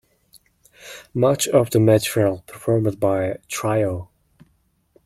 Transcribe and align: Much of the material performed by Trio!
Much 1.13 1.47
of 1.49 1.69
the 1.69 1.79
material 1.79 2.43
performed 2.47 2.99
by 2.99 3.37
Trio! 3.47 4.09